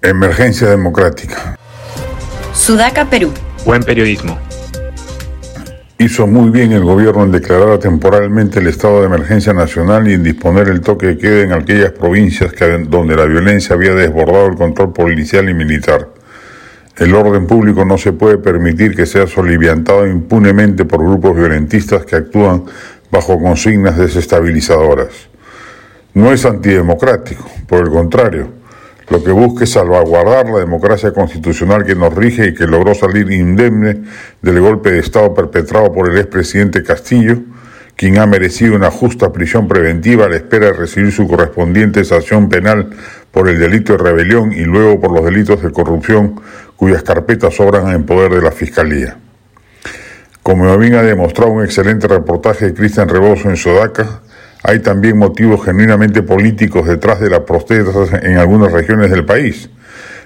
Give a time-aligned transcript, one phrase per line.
[0.00, 1.56] Emergencia democrática.
[2.52, 3.32] Sudaca, Perú.
[3.66, 4.38] Buen periodismo.
[5.98, 10.22] Hizo muy bien el gobierno en declarar temporalmente el estado de emergencia nacional y en
[10.22, 14.54] disponer el toque de queda en aquellas provincias que, donde la violencia había desbordado el
[14.54, 16.10] control policial y militar.
[16.96, 22.14] El orden público no se puede permitir que sea soliviantado impunemente por grupos violentistas que
[22.14, 22.62] actúan
[23.10, 25.08] bajo consignas desestabilizadoras.
[26.14, 28.57] No es antidemocrático, por el contrario,
[29.10, 33.30] lo que busca es salvaguardar la democracia constitucional que nos rige y que logró salir
[33.30, 34.02] indemne
[34.42, 37.38] del golpe de Estado perpetrado por el expresidente Castillo,
[37.96, 42.48] quien ha merecido una justa prisión preventiva a la espera de recibir su correspondiente sanción
[42.48, 42.90] penal
[43.32, 46.40] por el delito de rebelión y luego por los delitos de corrupción
[46.76, 49.16] cuyas carpetas sobran en poder de la Fiscalía.
[50.42, 54.20] Como bien ha demostrado un excelente reportaje de Cristian Rebozo en Sodaca,
[54.62, 59.70] hay también motivos genuinamente políticos detrás de las protestas en algunas regiones del país.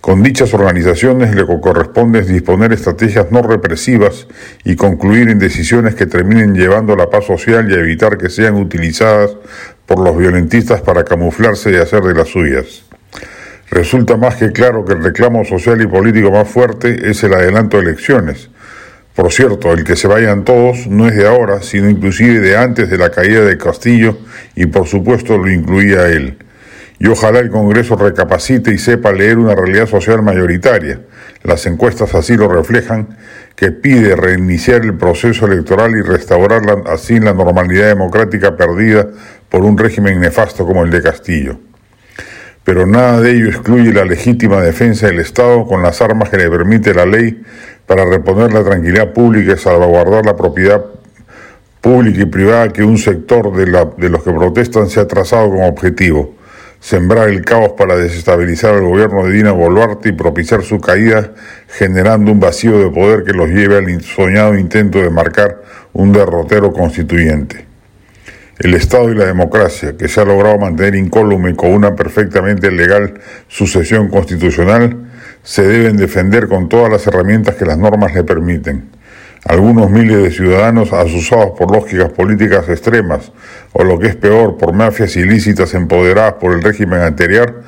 [0.00, 4.28] Con dichas organizaciones que corresponde es disponer estrategias no represivas
[4.64, 8.54] y concluir en decisiones que terminen llevando a la paz social y evitar que sean
[8.54, 9.36] utilizadas
[9.84, 12.84] por los violentistas para camuflarse y hacer de las suyas.
[13.70, 17.78] Resulta más que claro que el reclamo social y político más fuerte es el adelanto
[17.78, 18.48] de elecciones,
[19.16, 22.90] por cierto, el que se vayan todos no es de ahora, sino inclusive de antes
[22.90, 24.18] de la caída de Castillo
[24.54, 26.36] y por supuesto lo incluía él.
[26.98, 31.00] Y ojalá el Congreso recapacite y sepa leer una realidad social mayoritaria.
[31.42, 33.16] Las encuestas así lo reflejan,
[33.54, 39.08] que pide reiniciar el proceso electoral y restaurar así la normalidad democrática perdida
[39.48, 41.58] por un régimen nefasto como el de Castillo.
[42.66, 46.50] Pero nada de ello excluye la legítima defensa del Estado con las armas que le
[46.50, 47.40] permite la ley
[47.86, 50.84] para reponer la tranquilidad pública y salvaguardar la propiedad
[51.80, 56.34] pública y privada que un sector de, los que protestan se ha trazado como objetivo.
[56.80, 61.34] Sembrar el caos para desestabilizar al gobierno de Dina Boluarte y propiciar su caída,
[61.68, 66.72] generando un vacío de poder que los lleve al soñado intento de marcar un derrotero
[66.72, 67.65] constituyente.
[68.58, 73.20] El Estado y la democracia, que se ha logrado mantener incólume con una perfectamente legal
[73.48, 75.10] sucesión constitucional,
[75.42, 78.88] se deben defender con todas las herramientas que las normas le permiten.
[79.44, 83.30] Algunos miles de ciudadanos asusados por lógicas políticas extremas,
[83.74, 87.62] o lo que es peor, por mafias ilícitas empoderadas por el régimen anterior,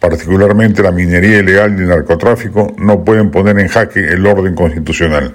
[0.00, 5.34] particularmente la minería ilegal y el narcotráfico, no pueden poner en jaque el orden constitucional.